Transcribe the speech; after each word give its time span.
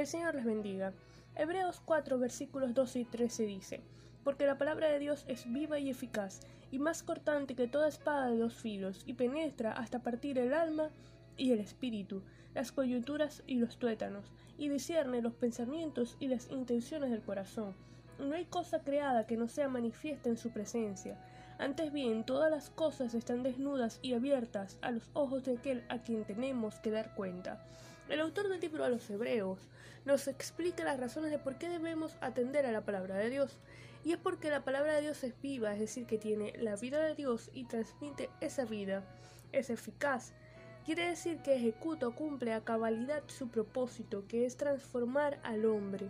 El 0.00 0.06
Señor 0.06 0.34
les 0.34 0.46
bendiga. 0.46 0.94
Hebreos 1.36 1.82
4 1.84 2.18
versículos 2.18 2.72
12 2.72 3.00
y 3.00 3.04
13 3.04 3.42
dice, 3.42 3.80
Porque 4.24 4.46
la 4.46 4.56
palabra 4.56 4.88
de 4.88 4.98
Dios 4.98 5.26
es 5.28 5.44
viva 5.52 5.78
y 5.78 5.90
eficaz, 5.90 6.40
y 6.70 6.78
más 6.78 7.02
cortante 7.02 7.54
que 7.54 7.68
toda 7.68 7.86
espada 7.86 8.30
de 8.30 8.38
dos 8.38 8.54
filos, 8.54 9.02
y 9.04 9.12
penetra 9.12 9.72
hasta 9.72 9.98
partir 9.98 10.38
el 10.38 10.54
alma 10.54 10.88
y 11.36 11.52
el 11.52 11.60
espíritu, 11.60 12.22
las 12.54 12.72
coyunturas 12.72 13.42
y 13.46 13.56
los 13.56 13.76
tuétanos, 13.76 14.32
y 14.56 14.70
discierne 14.70 15.20
los 15.20 15.34
pensamientos 15.34 16.16
y 16.18 16.28
las 16.28 16.50
intenciones 16.50 17.10
del 17.10 17.20
corazón. 17.20 17.74
No 18.18 18.34
hay 18.34 18.46
cosa 18.46 18.82
creada 18.82 19.26
que 19.26 19.36
no 19.36 19.48
sea 19.48 19.68
manifiesta 19.68 20.30
en 20.30 20.38
su 20.38 20.48
presencia. 20.48 21.18
Antes 21.58 21.92
bien, 21.92 22.24
todas 22.24 22.50
las 22.50 22.70
cosas 22.70 23.12
están 23.12 23.42
desnudas 23.42 23.98
y 24.00 24.14
abiertas 24.14 24.78
a 24.80 24.92
los 24.92 25.10
ojos 25.12 25.44
de 25.44 25.58
aquel 25.58 25.84
a 25.90 25.98
quien 25.98 26.24
tenemos 26.24 26.76
que 26.80 26.90
dar 26.90 27.14
cuenta. 27.14 27.62
El 28.10 28.20
autor 28.20 28.48
del 28.48 28.60
libro 28.60 28.84
a 28.84 28.90
los 28.90 29.08
Hebreos 29.08 29.58
nos 30.04 30.28
explica 30.28 30.84
las 30.84 31.00
razones 31.00 31.30
de 31.30 31.38
por 31.38 31.56
qué 31.56 31.68
debemos 31.68 32.18
atender 32.20 32.66
a 32.66 32.72
la 32.72 32.84
palabra 32.84 33.16
de 33.16 33.30
Dios. 33.30 33.56
Y 34.04 34.12
es 34.12 34.18
porque 34.18 34.50
la 34.50 34.64
palabra 34.64 34.94
de 34.94 35.00
Dios 35.00 35.24
es 35.24 35.40
viva, 35.40 35.72
es 35.72 35.80
decir, 35.80 36.06
que 36.06 36.18
tiene 36.18 36.52
la 36.58 36.76
vida 36.76 37.02
de 37.02 37.14
Dios 37.14 37.50
y 37.54 37.64
transmite 37.64 38.28
esa 38.40 38.64
vida. 38.64 39.04
Es 39.52 39.70
eficaz, 39.70 40.32
Quiere 40.84 41.06
decir 41.06 41.38
que 41.42 41.54
ejecuta 41.54 42.08
o 42.08 42.14
cumple 42.14 42.54
a 42.54 42.64
cabalidad 42.64 43.22
su 43.26 43.48
propósito, 43.48 44.24
que 44.26 44.46
es 44.46 44.56
transformar 44.56 45.38
al 45.42 45.66
hombre. 45.66 46.08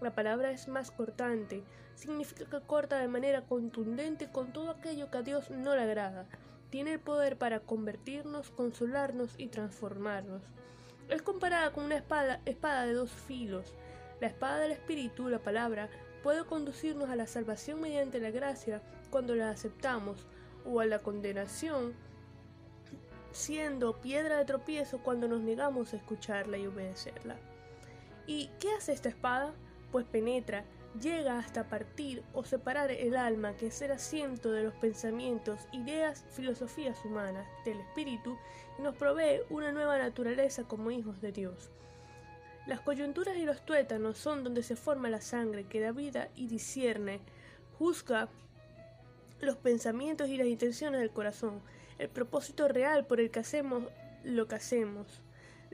La 0.00 0.14
palabra 0.14 0.52
es 0.52 0.68
más 0.68 0.90
cortante, 0.90 1.64
significa 1.96 2.48
que 2.48 2.60
corta 2.64 2.98
de 2.98 3.08
manera 3.08 3.42
contundente 3.42 4.30
con 4.30 4.52
todo 4.52 4.70
aquello 4.70 5.10
que 5.10 5.18
a 5.18 5.22
Dios 5.22 5.50
no 5.50 5.74
le 5.74 5.82
agrada. 5.82 6.26
Tiene 6.70 6.94
el 6.94 7.00
poder 7.00 7.36
para 7.36 7.60
convertirnos, 7.60 8.50
consolarnos 8.50 9.34
y 9.36 9.48
transformarnos. 9.48 10.42
Es 11.08 11.22
comparada 11.22 11.72
con 11.72 11.84
una 11.84 11.96
espada, 11.96 12.40
espada 12.44 12.86
de 12.86 12.94
dos 12.94 13.10
filos. 13.10 13.74
La 14.20 14.28
espada 14.28 14.58
del 14.58 14.72
Espíritu, 14.72 15.28
la 15.28 15.38
palabra, 15.38 15.88
puede 16.22 16.44
conducirnos 16.44 17.10
a 17.10 17.16
la 17.16 17.26
salvación 17.26 17.80
mediante 17.80 18.20
la 18.20 18.30
gracia 18.30 18.82
cuando 19.10 19.34
la 19.34 19.50
aceptamos, 19.50 20.26
o 20.64 20.80
a 20.80 20.86
la 20.86 21.00
condenación 21.00 21.94
siendo 23.32 24.00
piedra 24.00 24.38
de 24.38 24.44
tropiezo 24.44 24.98
cuando 24.98 25.26
nos 25.26 25.40
negamos 25.40 25.92
a 25.92 25.96
escucharla 25.96 26.56
y 26.56 26.66
obedecerla. 26.66 27.36
¿Y 28.26 28.48
qué 28.60 28.72
hace 28.72 28.92
esta 28.92 29.08
espada? 29.08 29.52
Pues 29.90 30.06
penetra, 30.06 30.64
llega 31.00 31.38
hasta 31.38 31.68
partir 31.68 32.22
o 32.32 32.44
separar 32.44 32.90
el 32.90 33.16
alma, 33.16 33.56
que 33.56 33.66
es 33.66 33.82
el 33.82 33.92
asiento 33.92 34.52
de 34.52 34.62
los 34.62 34.74
pensamientos, 34.74 35.60
ideas, 35.72 36.24
filosofías 36.30 37.04
humanas, 37.04 37.46
del 37.64 37.80
espíritu, 37.80 38.36
y 38.78 38.82
nos 38.82 38.94
provee 38.94 39.40
una 39.50 39.72
nueva 39.72 39.98
naturaleza 39.98 40.64
como 40.64 40.90
hijos 40.90 41.20
de 41.20 41.32
Dios. 41.32 41.70
Las 42.66 42.80
coyunturas 42.80 43.36
y 43.36 43.44
los 43.44 43.64
tuétanos 43.64 44.16
son 44.16 44.42
donde 44.42 44.62
se 44.62 44.76
forma 44.76 45.10
la 45.10 45.20
sangre 45.20 45.64
que 45.64 45.80
da 45.80 45.92
vida 45.92 46.28
y 46.34 46.46
discierne, 46.46 47.20
juzga 47.78 48.28
los 49.40 49.56
pensamientos 49.56 50.28
y 50.28 50.38
las 50.38 50.46
intenciones 50.46 51.00
del 51.00 51.10
corazón, 51.10 51.60
el 51.98 52.08
propósito 52.08 52.68
real 52.68 53.06
por 53.06 53.20
el 53.20 53.30
que 53.30 53.40
hacemos 53.40 53.84
lo 54.22 54.48
que 54.48 54.54
hacemos. 54.54 55.22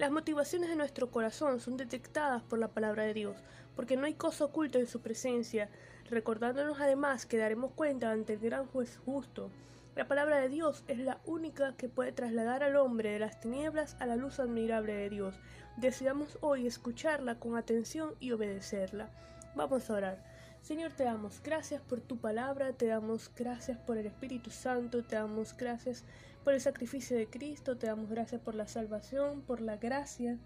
Las 0.01 0.11
motivaciones 0.11 0.71
de 0.71 0.77
nuestro 0.77 1.11
corazón 1.11 1.61
son 1.61 1.77
detectadas 1.77 2.43
por 2.43 2.59
la 2.59 2.69
palabra 2.69 3.03
de 3.03 3.13
Dios, 3.13 3.37
porque 3.77 3.99
no 3.99 4.07
hay 4.07 4.15
cosa 4.15 4.47
oculta 4.47 4.79
en 4.79 4.87
su 4.87 5.03
presencia, 5.03 5.69
recordándonos 6.09 6.81
además 6.81 7.27
que 7.27 7.37
daremos 7.37 7.73
cuenta 7.73 8.11
ante 8.11 8.33
el 8.33 8.39
gran 8.39 8.67
juez 8.67 8.97
justo. 9.05 9.51
La 9.97 10.09
palabra 10.09 10.39
de 10.39 10.49
Dios 10.49 10.85
es 10.89 10.97
la 11.01 11.21
única 11.27 11.77
que 11.77 11.91
puede 11.91 12.13
trasladar 12.13 12.63
al 12.63 12.77
hombre 12.77 13.11
de 13.13 13.19
las 13.19 13.41
tinieblas 13.41 13.95
a 14.01 14.07
la 14.07 14.17
luz 14.17 14.41
admirable 14.41 14.95
de 14.95 15.11
Dios. 15.11 15.39
Deseamos 15.77 16.39
hoy 16.41 16.67
escucharla 16.67 17.35
con 17.35 17.59
atención 17.59 18.15
y 18.21 18.33
obedecerla. 18.33 19.11
Vamos 19.55 19.91
a 19.91 19.95
orar. 19.97 20.25
Señor, 20.63 20.93
te 20.93 21.05
damos 21.05 21.43
gracias 21.43 21.81
por 21.81 22.01
tu 22.01 22.19
palabra, 22.19 22.73
te 22.73 22.87
damos 22.87 23.31
gracias 23.35 23.79
por 23.79 23.97
el 23.97 24.07
Espíritu 24.07 24.51
Santo, 24.51 25.03
te 25.03 25.17
damos 25.17 25.57
gracias 25.57 26.05
por 26.45 26.55
el 26.55 26.61
sacrificio 26.61 27.17
de 27.17 27.29
Cristo, 27.29 27.77
te 27.77 27.87
damos 27.87 28.09
gracias 28.11 28.41
por 28.41 28.55
la 28.55 28.69
salvación, 28.69 29.43
por 29.43 29.61
la 29.61 29.77
gracia, 29.77 30.39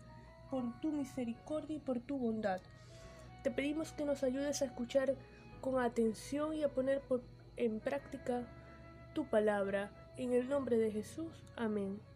por 0.51 0.81
tu 0.81 0.93
misericordia 0.93 1.77
y 1.77 1.81
por 1.81 2.01
tu 2.01 2.17
bondad. 2.19 2.61
Te 3.43 3.51
pedimos 3.51 3.93
que 3.93 4.05
nos 4.05 4.23
ayudes 4.23 4.63
a 4.63 4.67
escuchar 4.67 5.15
con 5.61 5.79
atención 5.79 6.55
y 6.55 6.63
a 6.63 6.69
poner 6.69 7.03
en 7.57 7.81
práctica 7.81 8.43
tu 9.15 9.27
palabra. 9.27 9.91
En 10.17 10.33
el 10.33 10.49
nombre 10.49 10.79
de 10.79 10.93
Jesús. 10.93 11.43
Amén. 11.57 12.14